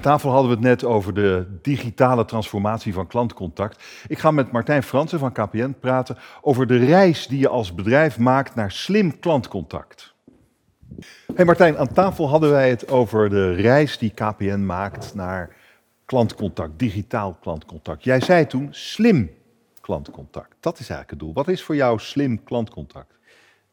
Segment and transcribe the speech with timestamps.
[0.00, 3.84] Aan tafel hadden we het net over de digitale transformatie van klantcontact.
[4.08, 8.18] Ik ga met Martijn Fransen van KPN praten over de reis die je als bedrijf
[8.18, 10.14] maakt naar slim klantcontact.
[11.34, 15.56] Hey Martijn, aan tafel hadden wij het over de reis die KPN maakt naar
[16.04, 18.04] klantcontact, digitaal klantcontact.
[18.04, 19.30] Jij zei toen slim
[19.80, 20.56] klantcontact.
[20.60, 21.32] Dat is eigenlijk het doel.
[21.32, 23.18] Wat is voor jou slim klantcontact?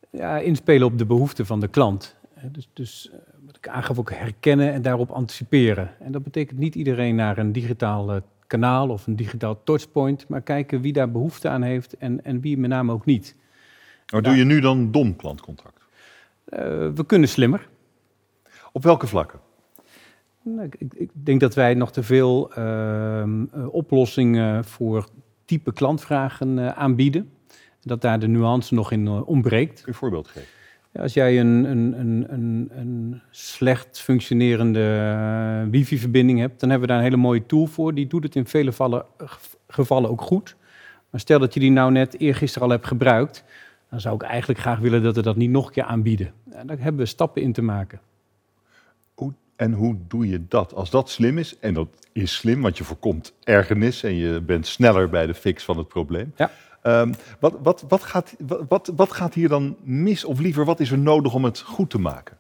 [0.09, 2.16] Ja, inspelen op de behoeften van de klant.
[2.44, 5.91] Dus, dus eh, wat ik aangaf ook herkennen en daarop anticiperen.
[6.00, 10.42] En dat betekent niet iedereen naar een digitaal eh, kanaal of een digitaal touchpoint, maar
[10.42, 13.36] kijken wie daar behoefte aan heeft en, en wie met name ook niet.
[14.12, 15.86] Maar doe je nu dan dom klantcontact?
[16.50, 16.59] Uh,
[16.94, 17.68] we kunnen slimmer.
[18.72, 19.40] Op welke vlakken?
[20.42, 23.23] Nou, ik, ik, denk dat wij nog te veel uh,
[23.72, 25.08] oplossingen voor
[25.45, 27.31] type klantvragen uh, aanbieden.
[27.81, 29.83] Dat daar de nuance nog in ontbreekt.
[29.88, 30.50] Een voorbeeld geven?
[31.00, 37.04] Als jij een, een, een, een slecht functionerende uh, wifi-verbinding hebt, dan hebben we daar
[37.04, 37.94] een hele mooie tool voor.
[37.94, 39.06] Die doet het in vele vallen,
[39.67, 40.56] gevallen ook goed.
[41.09, 43.44] Maar stel dat je die nou net eergisteren al hebt gebruikt,
[43.89, 46.31] dan zou ik eigenlijk graag willen dat we dat niet nog een keer aanbieden.
[46.50, 48.00] En daar hebben we stappen in te maken.
[49.14, 50.73] Hoe, en hoe doe je dat?
[50.73, 54.67] Als dat slim is, en dat is slim, want je voorkomt ergernis en je bent
[54.67, 56.34] sneller bij de fix van het probleem.
[56.36, 56.52] Ja.
[56.88, 58.35] Um, wat, wat, wat, gaat,
[58.67, 60.25] wat, wat gaat hier dan mis?
[60.25, 62.38] Of liever, wat is er nodig om het goed te maken?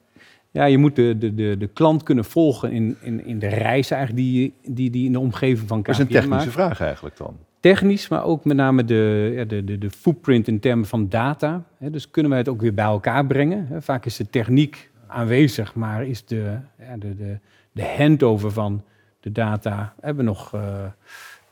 [0.51, 3.91] Ja, je moet de, de, de, de klant kunnen volgen in, in, in de reis
[3.91, 5.97] eigenlijk die, die, die in de omgeving van KPN maakt.
[5.97, 6.51] Dat is een technische maakt.
[6.51, 7.37] vraag eigenlijk dan.
[7.59, 11.63] Technisch, maar ook met name de, ja, de, de, de footprint in termen van data.
[11.79, 13.83] dus kunnen wij het ook weer bij elkaar brengen.
[13.83, 17.39] Vaak is de techniek aanwezig, maar is de, ja, de, de,
[17.71, 18.83] de handover van
[19.19, 19.93] de data...
[20.01, 20.67] hebben we nog uh, uh,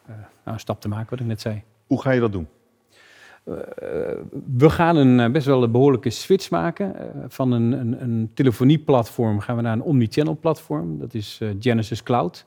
[0.07, 1.61] nou, een stap te maken, wat ik net zei.
[1.87, 2.47] Hoe ga je dat doen?
[3.47, 3.55] Uh,
[4.57, 6.95] we gaan een best wel een behoorlijke switch maken.
[6.95, 10.99] Uh, van een, een, een, telefonieplatform gaan we naar een omnichannel platform.
[10.99, 12.45] Dat is uh, Genesis Cloud.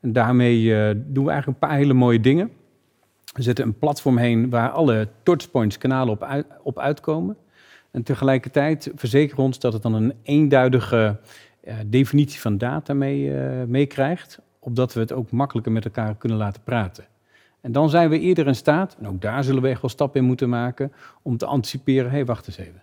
[0.00, 2.50] En daarmee doen we eigenlijk een paar hele mooie dingen.
[3.32, 7.36] We zetten een platform heen waar alle touchpoints, kanalen op, op uitkomen.
[7.90, 11.20] En tegelijkertijd verzekeren we ons dat het dan een eenduidige
[11.86, 13.30] definitie van data mee,
[13.66, 14.40] meekrijgt.
[14.58, 17.04] Opdat we het ook makkelijker met elkaar kunnen laten praten.
[17.60, 20.20] En dan zijn we eerder in staat, en ook daar zullen we echt wel stappen
[20.20, 22.82] in moeten maken, om te anticiperen, hé, hey, wacht eens even.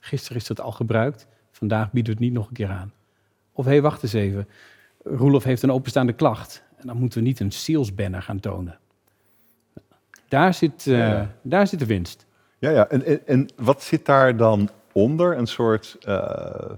[0.00, 2.92] Gisteren is dat al gebruikt, vandaag bieden we het niet nog een keer aan.
[3.52, 4.48] Of hé, hey, wacht eens even,
[5.04, 6.62] Roelof heeft een openstaande klacht.
[6.76, 8.78] En dan moeten we niet een sales banner gaan tonen.
[10.28, 11.34] Daar zit, uh, ja.
[11.42, 12.26] daar zit de winst.
[12.58, 12.88] Ja, ja.
[12.88, 15.38] En, en, en, wat zit daar dan onder?
[15.38, 15.96] Een soort...
[16.08, 16.70] Uh,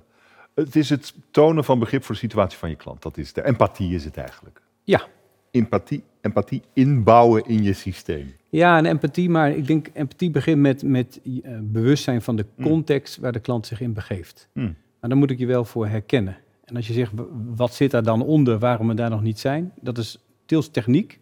[0.55, 3.03] het is het tonen van begrip voor de situatie van je klant.
[3.03, 4.61] Dat is de empathie is het eigenlijk.
[4.83, 5.07] Ja,
[5.53, 8.35] empathie, empathie inbouwen in je systeem.
[8.49, 13.17] Ja, en empathie, maar ik denk empathie begint met, met uh, bewustzijn van de context
[13.17, 14.49] waar de klant zich in begeeft.
[14.53, 14.77] Mm.
[15.01, 16.37] Maar dan moet ik je wel voor herkennen.
[16.65, 17.13] En als je zegt,
[17.55, 21.21] wat zit daar dan onder, waarom we daar nog niet zijn, dat is deels techniek,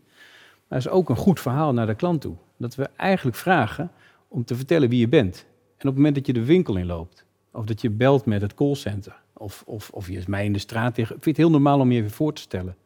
[0.69, 2.37] maar is ook een goed verhaal naar de klant toe.
[2.59, 3.91] Dat we eigenlijk vragen
[4.29, 5.47] om te vertellen wie je bent.
[5.77, 8.55] En op het moment dat je de winkel inloopt, of dat je belt met het
[8.55, 11.51] callcenter, of, of, of je is mij in de straat tegen, vind je het heel
[11.51, 12.77] normaal om je even voor te stellen.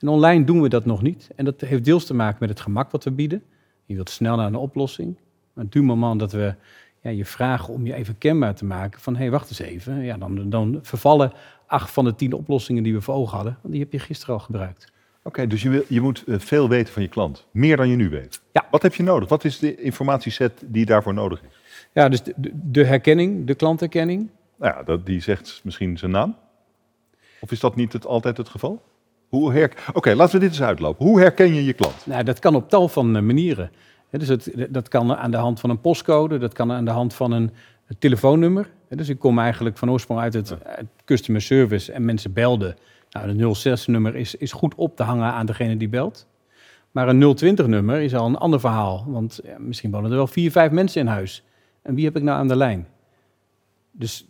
[0.00, 1.30] En online doen we dat nog niet.
[1.36, 3.42] En dat heeft deels te maken met het gemak wat we bieden.
[3.86, 5.16] Je wilt snel naar een oplossing.
[5.52, 6.54] Maar het moment dat we
[7.00, 10.02] ja, je vragen om je even kenbaar te maken van hé, hey, wacht eens even.
[10.02, 11.32] Ja, dan, dan vervallen
[11.66, 13.58] acht van de tien oplossingen die we voor ogen hadden.
[13.60, 14.92] Want die heb je gisteren al gebruikt.
[15.18, 17.46] Oké, okay, dus je, wil, je moet veel weten van je klant.
[17.50, 18.40] Meer dan je nu weet.
[18.52, 18.66] Ja.
[18.70, 19.28] Wat heb je nodig?
[19.28, 21.60] Wat is de informatieset die daarvoor nodig is?
[21.92, 24.28] Ja, dus de, de herkenning, de klantherkenning.
[24.56, 26.36] Nou ja, dat, die zegt misschien zijn naam.
[27.40, 28.82] Of is dat niet het, altijd het geval?
[29.30, 29.72] Hoe her...
[29.92, 31.06] Oké, laten we dit eens uitlopen.
[31.06, 32.06] Hoe herken je je klant?
[32.06, 33.70] Nou, dat kan op tal van uh, manieren.
[34.10, 37.14] Dus het, dat kan aan de hand van een postcode, dat kan aan de hand
[37.14, 37.50] van een,
[37.86, 38.70] een telefoonnummer.
[38.88, 40.56] Dus ik kom eigenlijk van oorsprong uit het,
[41.04, 42.76] customer service en mensen belden.
[43.10, 46.26] Nou, de 06-nummer is, is goed op te hangen aan degene die belt.
[46.90, 49.04] Maar een 020-nummer is al een ander verhaal.
[49.06, 51.44] Want ja, misschien wonen er wel vier, vijf mensen in huis.
[51.82, 52.86] En wie heb ik nou aan de lijn?
[53.90, 54.26] Dus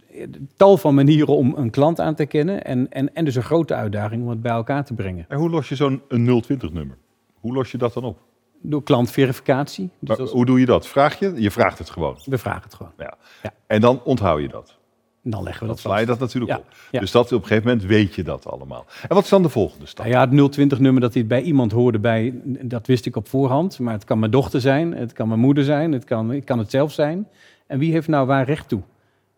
[0.56, 3.74] tal van manieren om een klant aan te kennen en, en, en dus een grote
[3.74, 5.24] uitdaging om het bij elkaar te brengen.
[5.28, 6.96] En hoe los je zo'n 020-nummer?
[7.40, 8.18] Hoe los je dat dan op?
[8.62, 9.90] Door klantverificatie.
[9.98, 10.30] Dus.
[10.30, 10.86] Hoe doe je dat?
[10.86, 11.32] Vraag je?
[11.36, 12.18] Je vraagt het gewoon.
[12.24, 12.92] We vragen het gewoon.
[12.98, 13.14] Ja.
[13.42, 13.52] ja.
[13.66, 14.78] En dan onthoud je dat.
[15.22, 16.58] Dan leggen we dat sla je dat natuurlijk ja.
[16.58, 16.66] op.
[16.90, 17.00] Ja.
[17.00, 18.86] Dus dat, op een gegeven moment weet je dat allemaal.
[19.02, 20.06] En wat is dan de volgende stap?
[20.06, 23.78] Nou ja, het 020-nummer dat dit bij iemand hoorde, bij, dat wist ik op voorhand.
[23.78, 26.58] Maar het kan mijn dochter zijn, het kan mijn moeder zijn, het kan, het kan
[26.58, 27.28] het zelf zijn.
[27.66, 28.82] En wie heeft nou waar recht toe?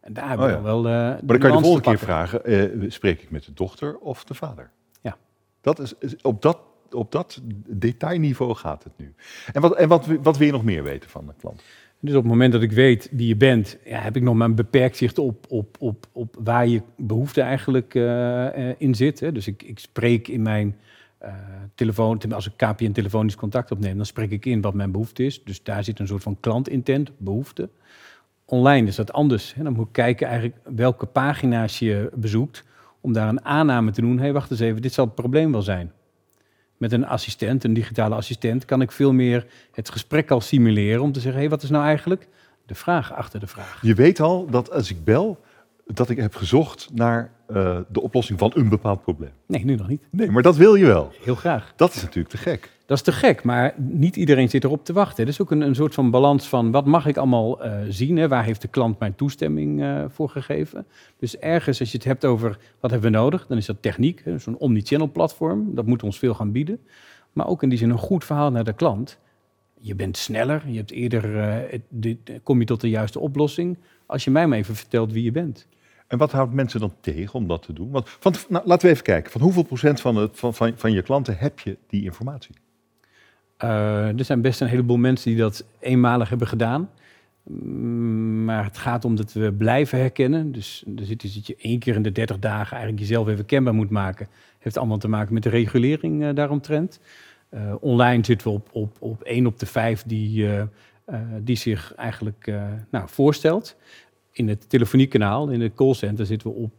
[0.02, 0.58] En daar hebben oh ja.
[0.58, 0.78] we wel.
[0.78, 3.98] Uh, maar dan kan je de volgende keer vragen: uh, spreek ik met de dochter
[3.98, 4.70] of de vader?
[5.00, 5.16] Ja.
[5.60, 6.58] Dat is, op, dat,
[6.90, 9.14] op dat detailniveau gaat het nu.
[9.52, 11.62] En, wat, en wat, wat wil je nog meer weten van de klant?
[12.00, 14.48] Dus op het moment dat ik weet wie je bent, ja, heb ik nog maar
[14.48, 19.20] een beperkt zicht op, op, op, op waar je behoefte eigenlijk uh, in zit.
[19.20, 19.32] Hè.
[19.32, 20.76] Dus ik, ik spreek in mijn
[21.22, 21.34] uh,
[21.74, 25.44] telefoon, als ik KPN telefonisch contact opneem, dan spreek ik in wat mijn behoefte is.
[25.44, 27.68] Dus daar zit een soort van klantintent, behoefte.
[28.52, 29.54] Online is dat anders.
[29.56, 32.64] Dan moet ik kijken eigenlijk welke pagina's je bezoekt,
[33.00, 34.16] om daar een aanname te doen.
[34.16, 35.92] Hé, hey, wacht eens even, dit zal het probleem wel zijn
[36.76, 41.12] met een assistent, een digitale assistent, kan ik veel meer het gesprek al simuleren om
[41.12, 42.28] te zeggen, hé, hey, wat is nou eigenlijk
[42.66, 43.78] de vraag achter de vraag?
[43.82, 45.40] Je weet al dat als ik bel,
[45.86, 49.30] dat ik heb gezocht naar uh, de oplossing van een bepaald probleem.
[49.46, 50.02] Nee, nu nog niet.
[50.10, 51.12] Nee, maar dat wil je wel.
[51.22, 51.72] Heel graag.
[51.76, 52.70] Dat is natuurlijk te gek.
[52.86, 55.24] Dat is te gek, maar niet iedereen zit erop te wachten.
[55.24, 58.16] Het is ook een, een soort van balans van wat mag ik allemaal uh, zien?
[58.16, 58.28] Hè?
[58.28, 60.86] Waar heeft de klant mijn toestemming uh, voor gegeven?
[61.18, 64.22] Dus ergens, als je het hebt over wat hebben we nodig, dan is dat techniek,
[64.36, 65.74] zo'n omnichannel platform.
[65.74, 66.78] Dat moet ons veel gaan bieden.
[67.32, 69.18] Maar ook in die zin een goed verhaal naar de klant.
[69.80, 71.36] Je bent sneller, je hebt eerder,
[71.72, 73.78] uh, de, kom je tot de juiste oplossing.
[74.06, 75.66] Als je mij maar even vertelt wie je bent.
[76.12, 77.90] En wat houdt mensen dan tegen om dat te doen?
[77.90, 79.32] Want van, nou, laten we even kijken.
[79.32, 82.54] Van hoeveel procent van, het, van, van, van je klanten heb je die informatie?
[83.64, 86.90] Uh, er zijn best een heleboel mensen die dat eenmalig hebben gedaan.
[87.42, 90.52] Mm, maar het gaat om dat we blijven herkennen.
[90.52, 93.46] Dus er zit dus dat je één keer in de 30 dagen eigenlijk jezelf even
[93.46, 94.28] kenbaar moet maken.
[94.58, 97.00] Heeft allemaal te maken met de regulering uh, daaromtrent.
[97.50, 100.48] Uh, online zitten we op, op, op 1 op de 5 die,
[101.40, 102.52] die zich eigenlijk
[102.90, 103.76] nou, voorstelt.
[104.32, 106.72] In het telefoniekanaal, in het callcenter, zitten we op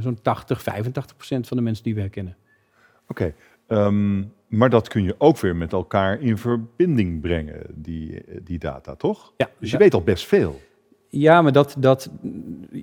[0.00, 2.36] zo'n 80, 85 procent van de mensen die we herkennen.
[3.08, 3.32] Oké.
[3.68, 3.86] Okay.
[3.86, 4.20] Um...
[4.20, 4.26] Ehm,
[4.56, 9.32] maar dat kun je ook weer met elkaar in verbinding brengen, die, die data, toch?
[9.36, 9.50] Ja.
[9.58, 10.60] Dus je weet al best veel.
[11.08, 12.10] Ja, maar dat, dat,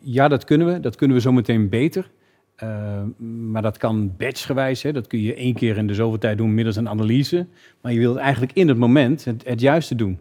[0.01, 0.79] ja, dat kunnen we.
[0.79, 2.11] Dat kunnen we zometeen beter.
[2.63, 3.01] Uh,
[3.49, 4.81] maar dat kan batchgewijs.
[4.81, 4.91] Hè.
[4.91, 7.47] Dat kun je één keer in de zoveel tijd doen middels een analyse.
[7.81, 10.19] Maar je wilt eigenlijk in het moment het, het juiste doen.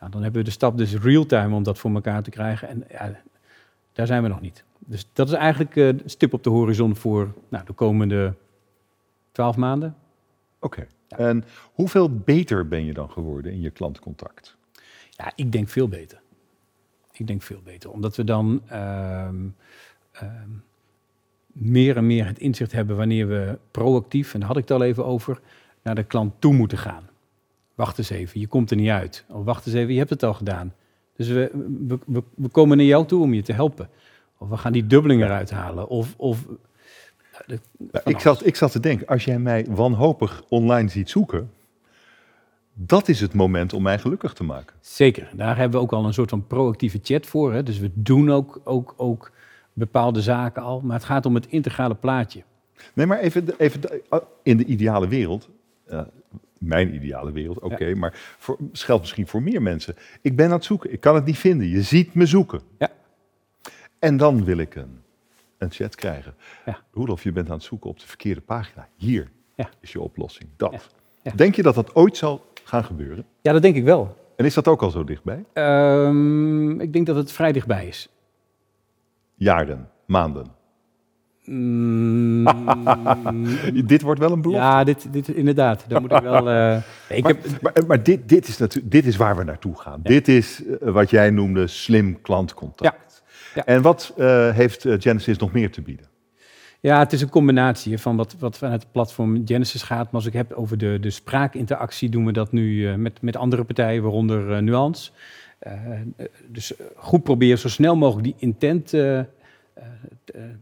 [0.00, 2.68] Nou, dan hebben we de stap dus real-time om dat voor elkaar te krijgen.
[2.68, 3.22] En ja,
[3.92, 4.64] daar zijn we nog niet.
[4.78, 8.34] Dus dat is eigenlijk uh, stip op de horizon voor nou, de komende
[9.32, 9.96] twaalf maanden.
[10.60, 10.66] Oké.
[10.66, 11.26] Okay.
[11.28, 14.56] En hoeveel beter ben je dan geworden in je klantcontact?
[15.10, 16.20] Ja, ik denk veel beter.
[17.12, 17.90] Ik denk veel beter.
[17.90, 19.28] Omdat we dan uh,
[20.22, 20.30] uh,
[21.46, 24.82] meer en meer het inzicht hebben wanneer we proactief, en daar had ik het al
[24.82, 25.40] even over,
[25.82, 27.08] naar de klant toe moeten gaan.
[27.74, 29.24] Wacht eens even, je komt er niet uit.
[29.28, 30.74] Of wacht eens even, je hebt het al gedaan.
[31.26, 31.50] Dus
[32.06, 33.88] we, we, komen naar jou toe om je te helpen.
[34.38, 35.88] Of we gaan die dubbeling eruit halen.
[35.88, 36.46] Of, of
[37.46, 37.60] nou,
[38.04, 41.50] ik, zat, ik zat te denken, als jij mij wanhopig online ziet zoeken,
[42.74, 44.76] dat is het moment om mij gelukkig te maken.
[44.80, 47.52] Zeker, daar hebben we ook al een soort van proactieve chat voor.
[47.52, 47.62] Hè?
[47.62, 49.32] Dus we doen ook, ook, ook
[49.72, 52.42] bepaalde zaken al, maar het gaat om het integrale plaatje.
[52.94, 53.80] Nee, maar even, even
[54.42, 55.48] in de ideale wereld,
[55.90, 56.00] uh,
[56.62, 57.96] mijn ideale wereld, oké, ja.
[57.96, 59.94] maar voor, geldt misschien voor meer mensen.
[60.20, 62.60] Ik ben aan het zoeken, ik kan het niet vinden, je ziet me zoeken.
[62.78, 62.90] Ja.
[63.98, 65.02] En dan wil ik een
[65.62, 66.34] een chat krijgen.
[66.66, 66.78] Ja.
[66.92, 68.88] Roelof, je bent aan het zoeken op de verkeerde pagina.
[68.96, 69.70] Hier ja.
[69.80, 70.48] is je oplossing.
[70.56, 70.88] Dat.
[71.34, 73.24] Denk je dat dat ooit zal gaan gebeuren?
[73.40, 74.16] Ja, dat denk ik wel.
[74.36, 75.44] En is dat ook al zo dichtbij?
[75.54, 78.08] Um, ik denk dat het vrij dichtbij is.
[79.34, 80.46] Jaren, maanden.
[81.44, 82.44] Mm,
[83.86, 84.62] dit wordt wel een belofte.
[84.62, 85.84] Ja, dit, dit inderdaad.
[85.88, 86.48] Daar moet ik wel.
[86.48, 86.76] Uh,
[87.08, 87.60] ik maar, heb...
[87.60, 90.00] maar, maar, dit, dit, is natuurlijk, dit is waar we naartoe gaan.
[90.02, 93.22] Dit is uh, wat jij noemde slim klantcontact.
[93.54, 93.64] Ja.
[93.64, 96.06] En wat uh, heeft Genesis nog meer te bieden?
[96.80, 100.04] Ja, het is een combinatie van wat, wat vanuit het platform Genesis gaat.
[100.04, 103.36] Maar als ik heb over de, de spraakinteractie, doen we dat nu uh, met, met
[103.36, 105.10] andere partijen, waaronder uh, Nuance.
[106.46, 108.94] dus goed proberen zo snel mogelijk die intent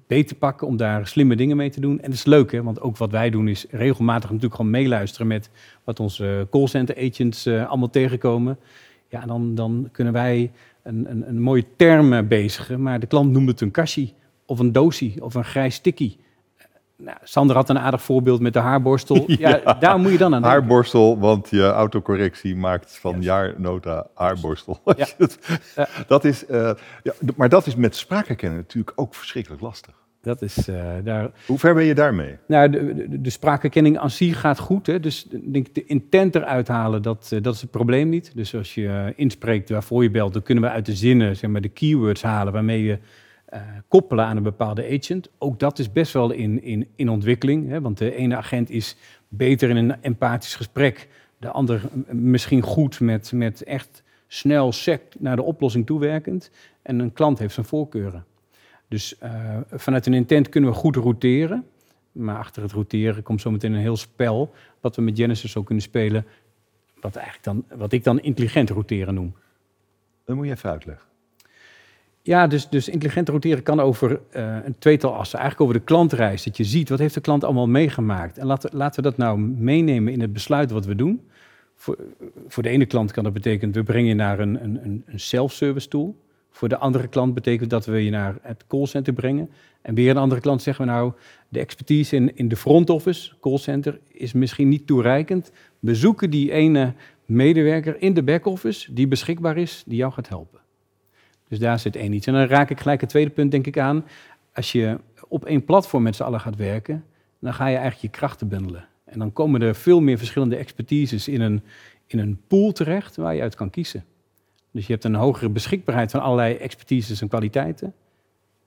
[0.06, 2.00] beter te pakken om daar slimme dingen mee te doen.
[2.00, 5.26] En dat is leuk, hè, want ook wat wij doen is regelmatig natuurlijk gewoon meeluisteren
[5.26, 5.50] met
[5.84, 8.58] wat onze callcenter agents allemaal tegenkomen.
[9.08, 10.50] Ja, dan, dan kunnen wij
[10.82, 14.14] een, een, een mooie term bezigen, maar de klant noemde het een kassie
[14.46, 16.16] of een dosie of een grijs sticky.
[17.00, 19.24] Nou, Sander had een aardig voorbeeld met de haarborstel.
[19.40, 20.58] Ja, ja daar moet je dan aan denken.
[20.58, 23.24] Haarborstel, want je autocorrectie maakt van yes.
[23.24, 24.80] jaarnota haarborstel.
[24.96, 25.06] Ja.
[26.06, 29.94] dat is, uh, ja, maar dat is met spraakherkennen natuurlijk ook verschrikkelijk lastig.
[30.22, 31.30] Dat is, uh, daar...
[31.46, 32.36] Hoe ver ben je daarmee?
[32.46, 34.86] Nou, de, de, de spraakherkenning aan zich gaat goed.
[34.86, 35.00] Hè?
[35.00, 38.32] Dus denk de intent eruit halen, dat, uh, dat is het probleem niet.
[38.34, 41.60] Dus als je inspreekt waarvoor je belt, dan kunnen we uit de zinnen zeg maar,
[41.60, 42.98] de keywords halen waarmee je
[43.88, 45.28] koppelen aan een bepaalde agent.
[45.38, 47.68] Ook dat is best wel in, in, in ontwikkeling.
[47.68, 47.80] Hè?
[47.80, 48.96] Want de ene agent is
[49.28, 51.08] beter in een empathisch gesprek.
[51.38, 56.50] De ander misschien goed met, met echt snel, sec naar de oplossing toewerkend.
[56.82, 58.24] En een klant heeft zijn voorkeuren.
[58.88, 61.66] Dus uh, vanuit een intent kunnen we goed routeren.
[62.12, 64.52] Maar achter het routeren komt zometeen een heel spel.
[64.80, 66.26] Wat we met Genesis ook kunnen spelen.
[67.00, 69.34] Wat, eigenlijk dan, wat ik dan intelligent routeren noem.
[70.24, 71.09] Dat moet je even uitleggen.
[72.22, 75.38] Ja, dus, dus intelligent roteren kan over uh, een tweetal assen.
[75.38, 76.42] Eigenlijk over de klantreis.
[76.42, 78.38] Dat je ziet, wat heeft de klant allemaal meegemaakt?
[78.38, 81.20] En laten, laten we dat nou meenemen in het besluit wat we doen.
[81.76, 81.98] Voor,
[82.48, 85.88] voor de ene klant kan dat betekenen, we brengen je naar een, een, een self-service
[85.88, 86.16] tool.
[86.50, 89.50] Voor de andere klant betekent dat we je naar het callcenter brengen.
[89.82, 91.12] En weer een andere klant zeggen we nou,
[91.48, 95.52] de expertise in, in de front office, callcenter, is misschien niet toereikend.
[95.78, 100.60] We zoeken die ene medewerker in de back-office die beschikbaar is, die jou gaat helpen.
[101.50, 102.26] Dus daar zit één iets.
[102.26, 104.04] En dan raak ik gelijk het tweede punt, denk ik, aan.
[104.54, 107.04] Als je op één platform met z'n allen gaat werken,
[107.38, 108.84] dan ga je eigenlijk je krachten bundelen.
[109.04, 111.62] En dan komen er veel meer verschillende expertises in een,
[112.06, 114.04] in een pool terecht waar je uit kan kiezen.
[114.70, 117.94] Dus je hebt een hogere beschikbaarheid van allerlei expertises en kwaliteiten.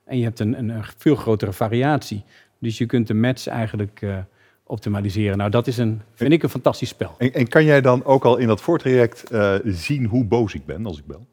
[0.04, 2.24] En je hebt een, een veel grotere variatie.
[2.58, 4.16] Dus je kunt de match eigenlijk uh,
[4.64, 5.38] optimaliseren.
[5.38, 7.14] Nou, dat is een, vind ik een fantastisch spel.
[7.18, 10.86] En, kan jij dan ook al in dat voortraject uh, zien hoe boos ik ben
[10.86, 11.26] als ik bel?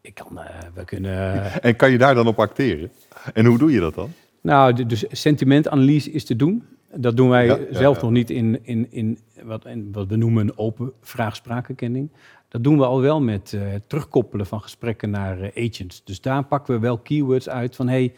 [0.00, 1.44] Ik kan, uh, we kunnen...
[1.62, 2.90] En kan je daar dan op acteren?
[3.32, 4.12] En hoe doe je dat dan?
[4.40, 6.64] Nou, dus sentimentanalyse is te doen.
[6.94, 10.16] Dat doen wij ja, zelf ja, nog niet in, in, in, wat, in wat we
[10.16, 12.10] noemen een open vraagsprakenkenning.
[12.48, 16.04] Dat doen we al wel met uh, het terugkoppelen van gesprekken naar uh, agents.
[16.04, 18.12] Dus daar pakken we wel keywords uit van hey,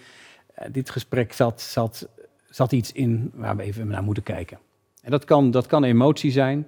[0.58, 2.08] uh, dit gesprek zat, zat,
[2.50, 4.58] zat iets in waar we even naar moeten kijken.
[5.02, 6.66] En dat kan, dat kan emotie zijn,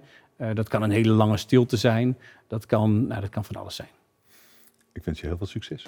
[0.55, 2.19] dat kan een hele lange stilte zijn,
[2.49, 3.89] dat kan, nou, dat kan van alles zijn.
[4.95, 5.87] Ik wens je heel veel succes.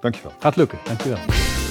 [0.00, 0.32] Dankjewel.
[0.38, 1.63] Gaat lukken, dankjewel.